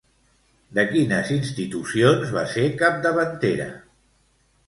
[0.77, 3.67] De quines institucions va ser capdavantera?